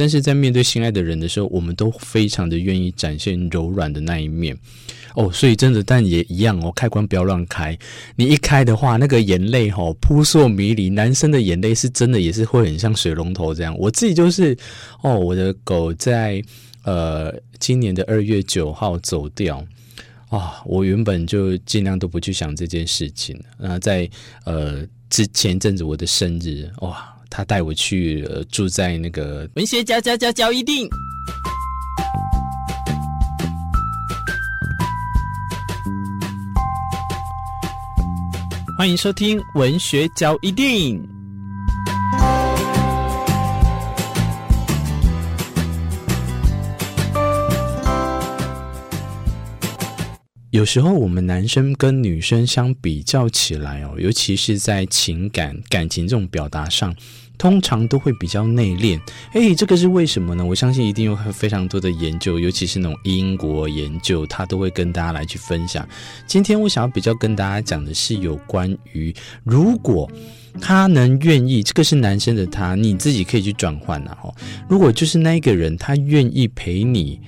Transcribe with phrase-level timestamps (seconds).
[0.00, 4.56] 但是在面对心爱的人的时候，我们都非常的愿意展现柔软的那一面。
[5.14, 7.78] 哦，所以真的，但也一样哦，开关不要乱开。
[8.16, 10.88] 你一开的话，那个眼泪哈扑朔迷离。
[10.88, 13.76] 男生的眼泪是真的，也是会很像水龙头这样。
[13.76, 14.56] 我自己就是
[15.02, 16.42] 哦，我的狗在
[16.84, 19.62] 呃今年的二月九号走掉
[20.30, 23.38] 啊、我原本就尽量都不去想这件事情。
[23.58, 24.08] 然后在
[24.44, 30.88] 呃之前一阵子我的生日哇，他带我去、呃、住在那个文学交交交交一定。
[38.76, 41.19] 欢迎收听文学交一定。
[50.60, 56.94] 有时候我们男生跟女生相比较起来哦，尤其是在情感、感情这种表达上。
[57.38, 59.00] 通常都会比较内敛，
[59.32, 60.44] 诶，这个是为什么呢？
[60.44, 65.88] 我相信一定有非常多的研究，尤其是那种英国研究，他都会跟大家来去分享。
[66.26, 70.06] 今天我想要比较跟大家讲的是有关于，如果
[70.60, 74.18] 他能愿意，这个是男生的他，你自己可以去转换啊。
[74.68, 77.18] 如果就是那个人，他愿意陪你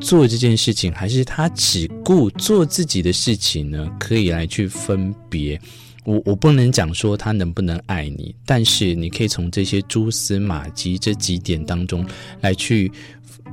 [0.00, 3.90] 做这件事情，还是他只顾做自己的事情呢？
[3.98, 5.60] 可以来去分别。
[6.04, 12.06] 我我不能讲说他能不能爱你，但是你可以从这些蛛丝马迹这几点当中
[12.42, 12.92] 来去，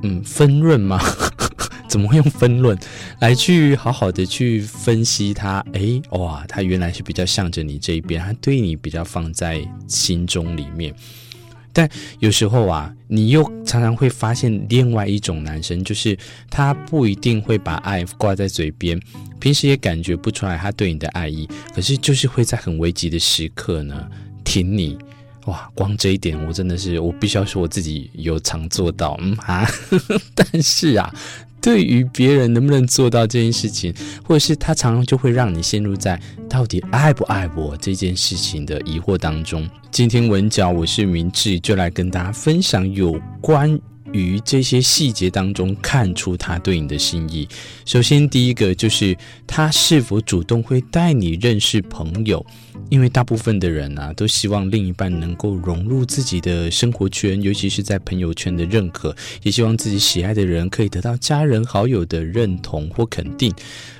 [0.02, 1.00] 嗯，分论吗？
[1.88, 2.78] 怎么会用分论
[3.20, 5.64] 来去好好的去分析他？
[5.72, 10.94] 诶，哇，他原来是比较向着你这一边，他对你比较放在心中里面。
[11.72, 16.16] 但有时候啊，你又常常会发现另外一种男生，就是
[16.50, 19.00] 他不一定会把爱挂在嘴边，
[19.38, 24.08] 平时也感觉不出来他对你的爱意，可是就是会在很危急的时刻呢
[24.44, 24.98] 挺你。
[25.46, 29.68] 哇，光这一点我真的是，我必须要说我自己有常做到，嗯啊。
[30.36, 31.12] 但是啊。
[31.62, 39.66] 对于别人能不能做到这件事情，或者是他常常就会让你陷入在到底爱不爱我这件事情的疑惑当中。
[39.92, 43.78] 今天文角，我是明智，就来跟大家分享有关
[44.12, 47.48] 于这些细节当中看出他对你的心意。
[47.84, 52.44] 首先，第一个就是他是否主动会带你认识朋友。
[52.88, 63.50] 因为大部分的人啊，都希望另一半能够融入自己的生活圈，尤其是在朋友圈的认可，也希望自己喜爱的人可以得到家人好友的认同或肯定。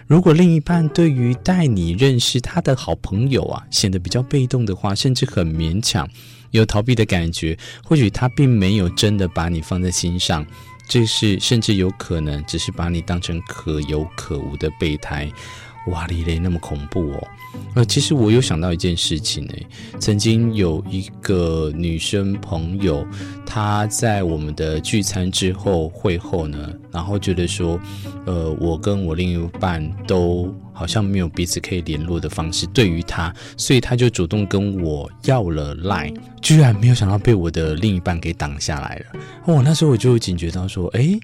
[0.07, 6.07] 如果另一半对于带你认识他的好朋友啊，显得比较被动的话，甚至很勉强，
[6.53, 10.47] 有逃避的感觉，或许他并没有真的把你放在心上，
[10.87, 15.31] 这是甚至有可能只是把你当成可有可无的备胎。
[15.89, 17.29] 哇哩嘞，那么恐怖哦！
[17.75, 19.67] 呃，其实我有想到一件事情诶，
[19.99, 23.05] 曾经有一个女生朋友，
[23.45, 27.81] 她在我们的聚餐之后会后呢，然后觉得说，
[28.27, 39.21] 呃，我跟我另一半都好像没有彼此可以联络的方式，对于她，所以她就主动跟我要了 Line，居然没有想到被我的另一半给挡下来了。
[39.47, 41.19] 哦，那时候我就警觉到说，诶。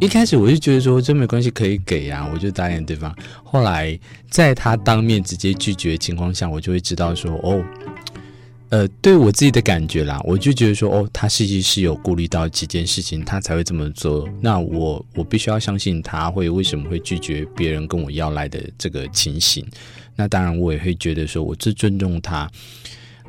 [0.00, 3.14] 一开始我就觉得说这没关系，可以给啊，我就答应对方。
[3.42, 7.64] 后来在他当面直接拒绝的情况下，我就会知道说哦，
[8.70, 14.28] 呃，对我自己的感觉啦，我就觉得说哦，他实际是有顾虑到几件事情，他才会这么做。
[14.40, 19.64] 那我我必须要相信他会为什么会拒绝别人跟我要来的这个情形。
[20.16, 22.50] 那当然我也会觉得说，我最尊重他。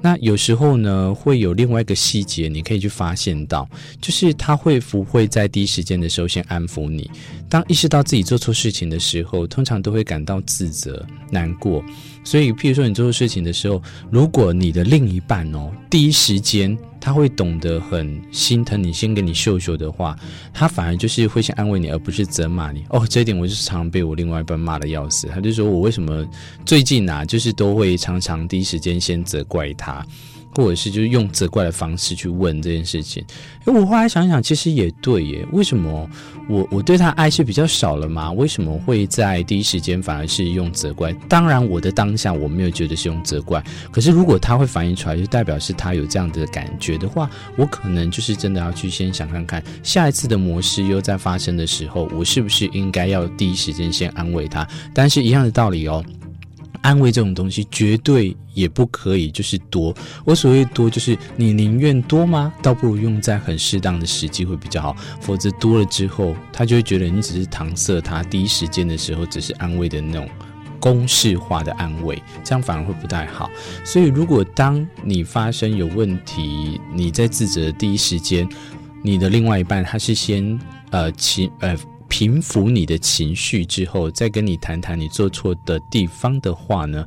[0.06, 3.68] 那有时候呢，会有另外一个细节，你可以去发现到，
[4.00, 7.10] 就是他会不会在第一时间的时候先安抚你。
[7.50, 11.84] 当意识到自己做错事情的时候，通常都会感到自责、难过。
[12.24, 20.18] 所以，譬如说你做错事情的时候，如果你的另一半哦，第一时间他会懂得很心疼你，先给你秀秀的话，
[20.54, 22.84] 他反而就是会先安慰你，而不是责骂你。
[22.90, 25.28] 哦，这一点我就是常常被我另外一半骂的要死。
[25.28, 26.26] 他就说我为什么
[26.66, 30.06] 最近啊，就是都会常常第一时间先责怪他。
[30.56, 33.24] 或者是就是用责怪的方式去问这件事情，
[33.66, 35.46] 哎，我后来想想，其实也对耶。
[35.52, 36.10] 为什么
[36.48, 38.32] 我我对他爱是比较少了吗？
[38.32, 41.12] 为什么会在第一时间反而是用责怪？
[41.28, 43.64] 当然，我的当下我没有觉得是用责怪。
[43.92, 54.68] 可是如果他会反映出来，就代表是他有这样的感觉的话，我可能就是真的要去先想看看，下一次的模式又在发生的时候，我是不是应该要第一时间先安慰他？
[54.94, 56.04] 但是一样的道理哦。
[56.86, 59.92] 安慰这种东西绝对也不可以，就是多。
[60.24, 62.54] 我所谓多，就是你宁愿多吗？
[62.62, 64.96] 倒不如用在很适当的时机会比较好。
[65.20, 70.30] 否则多了之后，他就会觉得你只是搪塞他，第一时间的时候只是安慰的那种
[70.80, 73.50] 公式化的安慰，这样反而会不太好。
[73.84, 78.48] 所以，如果当你发生有问题，你在自责的第一时间。
[79.02, 80.60] 你的另外一半他是先
[80.90, 87.06] 呃情呃平复你的情绪之后，再跟你谈谈你做错的地方的话呢，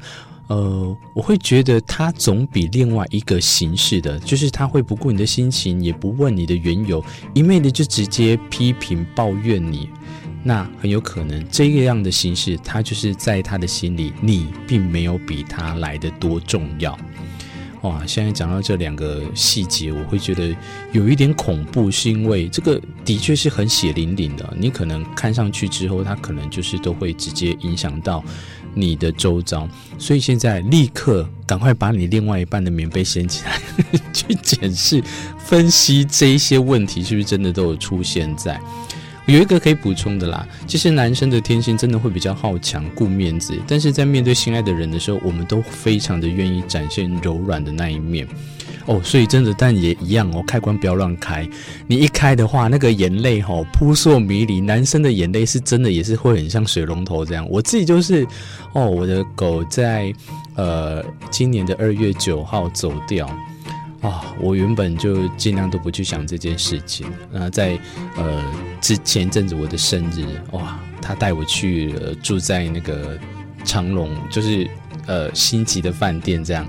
[0.48, 7.04] 呃，我会觉得他总比另外一个形式的，就是他会不顾你的心情，也不问你的缘由，
[7.34, 9.88] 一昧的就直接批评抱怨你。
[10.44, 16.96] 那很有可能这个样的形式，他就是在他的心里，你并没有比他来得多重要。
[17.82, 20.54] 哇，现在讲到这两个细节，我会觉得
[20.92, 24.52] 有一点恐怖，是因为这个的确是很血淋淋的。
[24.58, 28.22] 你可能看上去之后，他可能就是都会直接影响到
[28.74, 29.68] 你的周遭。
[29.96, 33.60] 所以现在立刻赶快把你另外一半的棉被掀起来，
[34.12, 35.00] 去检视、
[35.38, 38.60] 分析这一些问题是不是真的都有出现在。
[39.28, 48.26] 有一个可以补充的啦，其实男生的天性真的会比较好强、顾面子，但是在面对心爱的人的时候，我们都非常的愿意展现柔软的那一面
[48.86, 48.98] 哦。
[49.04, 51.46] 所以真的，但也一样哦，开关不要乱开，
[51.86, 54.62] 你一开的话，那个眼泪吼扑朔迷离。
[54.62, 57.46] 男生的眼泪是真的也是会很像水龙头这样。
[57.50, 58.26] 我自己就是
[58.72, 60.10] 哦，我的狗在
[60.54, 63.28] 呃今年的二月九号走掉。
[64.00, 67.06] 啊、我原本就尽量都不去想这件事情。
[67.32, 67.76] 那在
[68.16, 68.40] 呃
[68.80, 73.18] 之前阵子我的生日，哇，他带我去、呃、住在那个
[73.64, 74.70] 长隆，就是
[75.06, 76.64] 呃星级的饭店这样。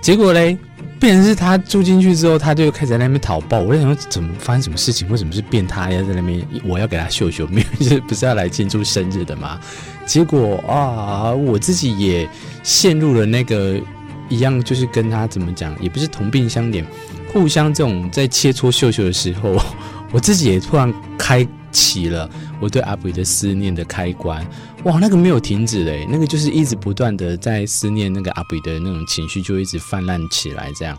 [0.00, 0.56] 结果嘞，
[0.98, 3.60] 变成是他住进去之后，他就开始在那边讨抱。
[3.60, 5.06] 我在想说，怎么发生什么事情？
[5.10, 6.42] 为什么是变他要在那边？
[6.64, 9.60] 我要给他秀秀，明明 是不是要来庆祝生日的嘛？
[10.06, 12.26] 结果啊，我自己也
[12.62, 13.78] 陷入了那个。
[14.28, 16.84] 一样就是跟他怎么讲，也不是同病相怜，
[17.32, 19.56] 互相这种在切磋秀秀的时候，
[20.12, 22.28] 我自己也突然开启了
[22.60, 24.46] 我对阿比的思念的开关。
[24.84, 30.70] 哇，那个没有停止嘞，那个就是一直不断的在思念那个阿比的那种情绪，就一直泛滥起来。
[30.76, 30.96] 这样，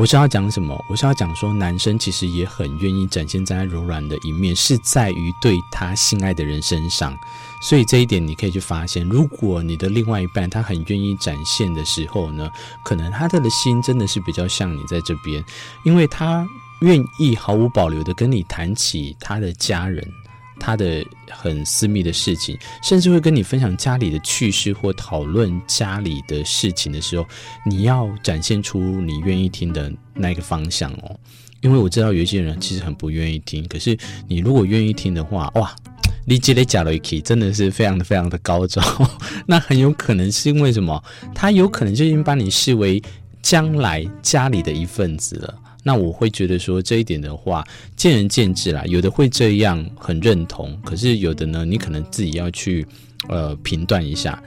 [0.00, 0.82] 我是要讲什么？
[0.88, 7.14] 我是要讲说，男生其实也很愿意展现在柔软的一面，是在于对他心爱的人身上。
[7.60, 12.50] 所以这一点你可以去发现，如果你的另外一半他很愿意展现的时候呢，
[12.82, 15.44] 可能他的心真的是比较像你在这边，
[15.84, 16.48] 因为他
[16.80, 20.02] 愿意毫无保留的跟你谈起他的家人，
[20.60, 27.26] 他的很私密的事情，甚至会跟你分享家里的趣事或讨论家里的事情的时候，
[27.66, 31.18] 你要展现出你愿意听的那个方向哦，
[31.62, 33.98] 因为我知道有一些人其实很不愿意听，可是
[34.28, 35.74] 你如果愿意听的话，哇！
[36.26, 38.80] 你积累加了一期，真的是非常的非常的高招。
[39.46, 41.02] 那很有可能是因为什么？
[41.34, 43.02] 他有可能就已经把你视为
[43.42, 45.58] 将来家里的一份子了。
[45.82, 47.64] 那我会觉得说这一点的话，
[47.96, 48.84] 见仁见智啦。
[48.86, 52.86] 有的会这样很认同，可是有的呢，你可能自己要去
[53.28, 54.42] 呃评断一下。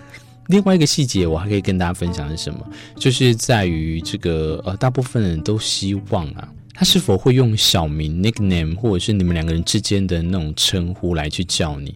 [0.47, 2.59] 另外一个细节，我还可以跟大家分享是什么？
[2.97, 6.47] 就是在于这个呃，大部分人都希望啊。
[6.73, 11.95] 他是否会用小名 nickname，或者是你们两个人之间的那种称呼来去叫你？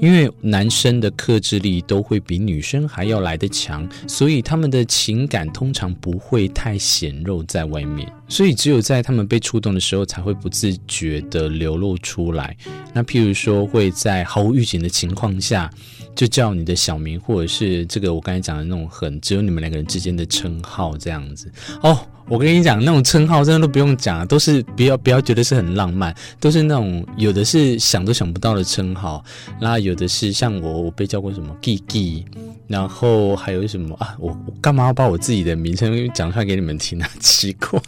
[0.00, 12.56] 因为男生的克制力都会比女生还要来得强，所以他们的情感通常不会太显露在外面，所以只有在他们被触动的时候，才会不自觉地流露出来。
[12.92, 15.70] 那譬如说，会在毫无预警的情况下，
[16.16, 21.50] 就叫你的小名，或者是这个我刚才讲的那种很只有你们两个人之间的称号这样子
[21.82, 22.06] 哦。
[22.28, 29.22] 我跟你讲，那种称号真的都不用讲，都是不要不要觉得是很浪漫，都是那种有的是想都想不到的称号，
[29.60, 32.24] 然后有的是像我，我被叫过什么 Gigi，
[32.66, 34.16] 然后还有什么啊？
[34.18, 37.06] 我我干嘛要把我自己的名称讲出来给你们听呢？
[37.20, 37.80] 奇怪。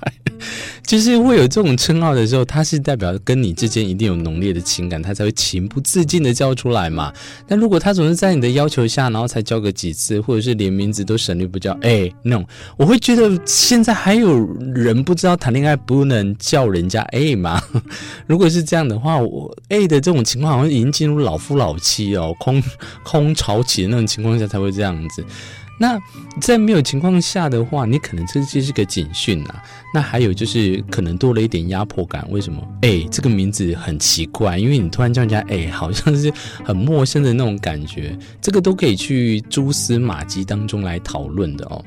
[0.86, 7.12] 就是会有这种称号的时候，它是代表跟你之间一定有浓烈的情感，他才会情不自禁的叫出来嘛。
[7.48, 14.25] 但如果他总是在你的要求下，然后才叫个几次，或者是连名字都省略不叫，哎、那种我会觉得现在还有
[14.74, 17.62] 人不知道谈恋爱不能叫人家 A 吗？
[18.26, 22.62] 如果是这样的话，我 A 的这种情况好像已经进入老夫老妻哦，空
[23.02, 25.24] 空巢期的那种情况下才会这样子。
[25.78, 25.98] 那
[26.40, 29.62] 在没有情况下的话，你可能这就是个警讯啊。
[29.92, 32.26] 那还有就是可能多了一点压迫感。
[32.30, 32.66] 为什么？
[32.80, 36.32] 哎，这个名字很奇怪，因为你突然叫人家哎，好像是
[36.64, 38.18] 很陌生的那种感觉。
[38.40, 41.84] 这个都可以去蛛丝马迹当中来讨论的哦。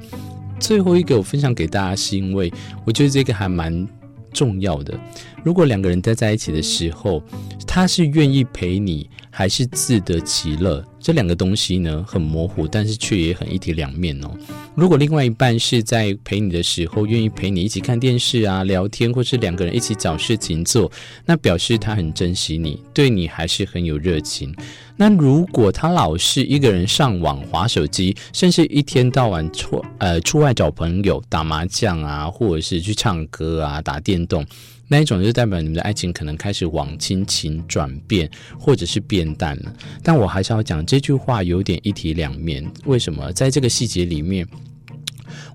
[0.59, 2.51] 最后一个我分享给大家，是因为
[2.85, 3.87] 我觉得这个还蛮
[4.33, 4.99] 重要的。
[5.43, 7.23] 如果两个人待在一起的时候，
[7.65, 10.83] 他是愿意陪你，还是自得其乐？
[10.99, 14.31] 这两个东西呢，很模糊，但是却也很一体两面哦。
[14.75, 20.91] 如果另外一半是在陪你的时候，愿意陪你一起看电视啊、聊天，或是两个人一起找事情做，
[21.25, 24.53] 那表示他很珍惜你，对你还是很有热情。
[24.97, 34.45] 那如果他老是一个人上网、划手机，甚至一天到晚出呃出外找朋友、打麻将啊，或者是去唱歌啊、打电动。
[34.91, 38.27] 那一种就代表你们的爱情可能开始往亲情转变，
[38.59, 39.71] 或者是变淡了。
[40.01, 42.67] 但我还是要讲这句话有点一体两面。
[42.85, 43.31] 为什么？
[43.31, 44.47] 在这个细节里面，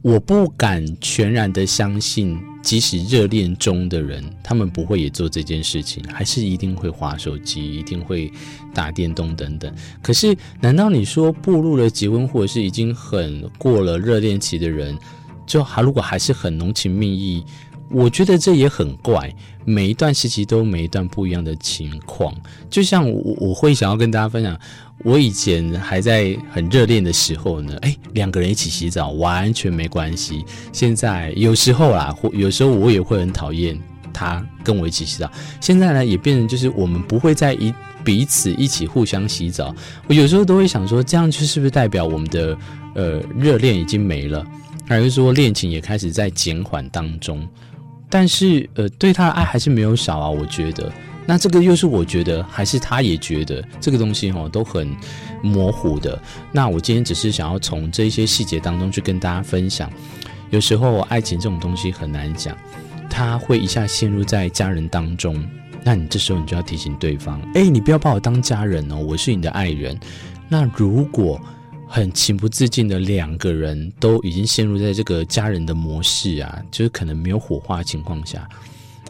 [0.01, 8.31] 我不敢全然的相信，即使热恋中的人，他们不会也做这件事情，还是一定会划手机，一定会
[8.73, 9.75] 打电动等等。
[10.01, 14.97] 可是，难道你说步入了结婚，或者是已经很过了热恋期的人，
[15.45, 17.45] 就还如果还是很浓情蜜意？
[17.91, 19.33] 我觉得这也很怪，
[19.65, 22.35] 每一段时期都每一段不一样的情况。
[22.69, 24.59] 就像我我会想要跟大家分享，
[25.05, 30.45] 我以前还在很热恋的时候呢，诶，两个人一起洗澡完全没关系。
[30.73, 33.79] 现在有时候啦，或有时候我也会很讨厌
[34.13, 35.31] 他跟我一起洗澡。
[35.61, 37.73] 现在呢，也变成就是我们不会再一
[38.03, 39.75] 彼此一起互相洗澡。
[40.09, 42.59] 我有时候都会想说，这样就是不是代表我们的
[42.95, 44.45] 呃热恋已经没了，
[44.87, 47.47] 还是说恋情也开始在减缓当中？
[48.15, 50.93] 但是，呃，对他的爱还是没有少啊，我觉得。
[51.27, 54.89] 那这个又是我觉得，还是他也觉得这个东西哦，都很
[55.43, 56.17] 模糊的。
[56.53, 59.91] 那我今天只是想要从这些细节当中去跟大家分享。
[60.51, 62.57] 有时候爱情这种东西很难讲，
[63.11, 65.45] 他会一下陷入在家人当中。
[65.83, 69.99] 那你这时候你就要提醒对方，哎，你不要把我当家人哦，我是你的爱人。
[70.49, 71.41] 那如果
[71.87, 78.49] 很情不自禁的两个人都已经陷入在这个家人的模式啊，就是可能没有火花的情况下，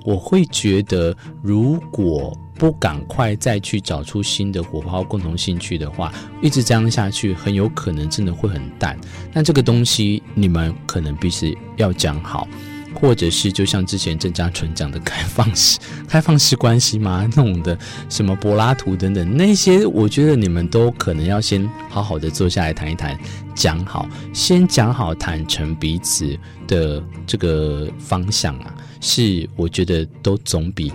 [0.04, 6.12] 我会觉得，如果不赶快再去找出新的火花、共同兴趣的话，
[6.42, 8.98] 一直这样下去，很有可能真的会很淡。
[9.32, 12.46] 那这个东西，你们可能必须要讲好。
[12.94, 17.28] 或者是就像之前郑家纯讲的开放式、开放式关系吗？
[17.36, 17.76] 那种的
[18.08, 23.18] 什么柏拉图等等那些，我觉得你们都可能要先好好的坐下来谈一谈，
[23.54, 30.92] 讲好，先讲好，坦诚彼此的这个方向啊，是我觉得都总比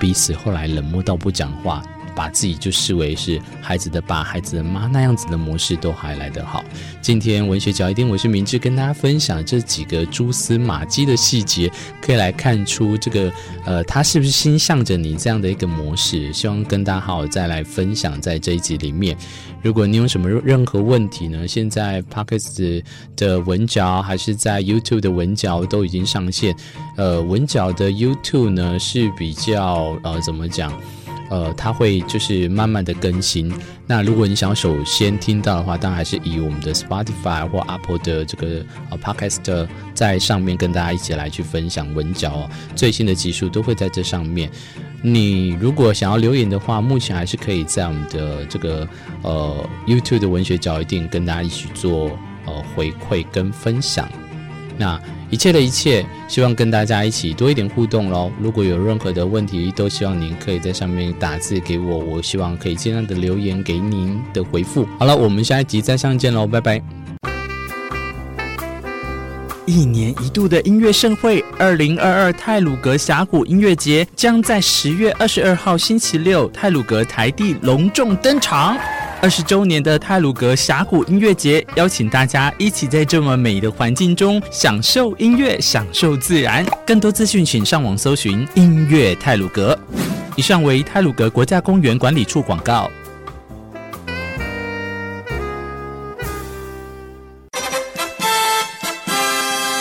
[0.00, 1.82] 彼此后来冷漠到不讲话。
[2.14, 6.64] 把自己就视为是孩子的爸、孩子的妈那样子的模式都还来得好。
[7.00, 13.32] 今天文学角一定，我是明智，跟大家分享这几个蛛丝马迹的细节，可以来看出这个
[13.64, 16.32] 呃，他是不是心向着你这样的一个模式。
[16.32, 19.16] 希望跟大家好好再来分享在这一集里面。
[19.62, 21.48] 如果你有什么任何问题呢？
[21.48, 22.82] 现在 Podcast
[23.16, 26.54] 的文角还是在 YouTube 的文角都已经上线。
[26.96, 30.70] 呃，文角的 YouTube 呢是比较呃，怎么讲？
[31.34, 33.52] 呃，它会就是慢慢的更新。
[33.88, 44.48] 那如果你想首先听到的话，当然还是以我们的 Spotify 或 Apple 的这个呃 Podcast 在上面跟大家一起来去分享文角，最新的集数都会在这上面。
[45.02, 48.88] 你如果想要留言的话，目前还是可以在我们的这个
[49.22, 54.08] 呃 YouTube 的文学角一定跟大家一起做呃回馈跟分享。
[54.78, 55.00] 那。
[55.34, 58.30] 一切的一切，希望跟大家一起多一点互动喽。
[58.40, 64.86] 如果有任何的问题，都希望您可以在上面打字给我，我希望可以尽量的留言给您的回复。
[64.96, 66.80] 好了，我们下一集再相见喽，拜拜。
[69.66, 78.78] 一年一度的音乐盛会——二零二二泰鲁阁峡谷音乐节，将在十月二十二号星期六泰鲁阁台地隆重登场。
[79.24, 86.62] 二十周年的泰鲁格峡谷音乐节，邀请大家一起在这么美的环境中享受音乐，享受自然。
[86.86, 89.78] 更多资讯，请上网搜寻“音乐泰鲁格”。
[90.36, 92.90] 以上为泰鲁格国家公园管理处广告。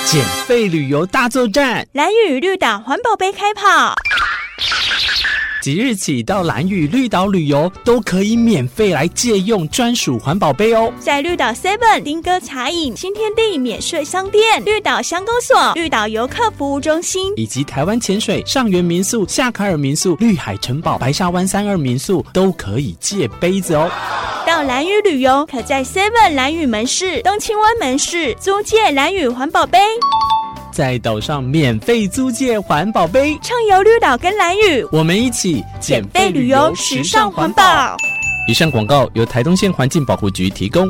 [0.06, 3.94] 减废旅游大作战，蓝雨绿岛环保杯开跑。
[5.64, 10.92] 即日起到蓝屿绿岛旅游，都可以免费来借用专属环保杯哦。
[11.00, 23.90] 在绿岛 Seven、丁哥茶饮、新天地免税商店、绿岛乡公所、绿岛游客服务中心，以及台湾潜水、上元民宿、夏卡尔民宿、绿海城堡、白沙湾三二民宿，都可以借杯子哦。
[24.46, 29.80] 到蓝屿旅游，可在 Seven 蓝屿门市、东青湾门市租借蓝屿环保杯。
[30.74, 37.96] 在岛上免费租借环保杯，畅游绿岛跟蓝屿，我们一起减费旅游，时尚环保。
[38.48, 40.90] 以上广告由台东县环境保护局提供。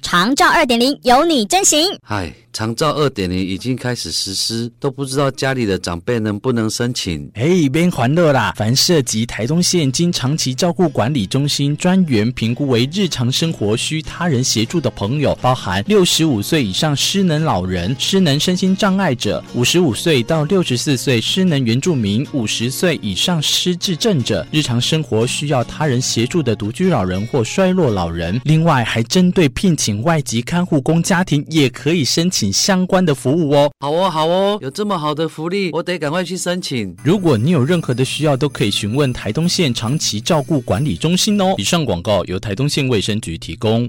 [0.00, 1.86] 长照二点零，有你真行。
[2.02, 2.32] 嗨。
[2.58, 7.30] 长照二点零已经开始实施，都不知道家里的长辈能不能申请。
[7.34, 8.52] 哎，别欢乐啦！
[8.56, 28.40] 凡涉及台东县经长期照顾管理中心专员评估为日常生活需他人协助的朋友，包含六十五岁以上失能老人、失能身心障碍者、五十五岁到六十四岁失能原住民、五十岁以上失智症者、日常生活需要他人协助的独居老人或衰弱老人。
[28.42, 32.47] 另外，还针对聘请外籍看护工家庭，也可以申请。
[32.48, 33.70] 请相关的服务哦。
[33.80, 36.96] 好哦，好哦，有这么好的福利，我得赶快去申请。
[37.04, 41.54] 如果你有任何的需要，都可以询问台东县长期照顾管理中心哦。
[41.58, 43.88] 以上广告由台东县卫生局提供。